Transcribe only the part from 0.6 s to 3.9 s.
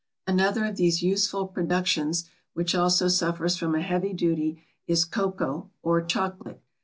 of these useful productions which also suffers from a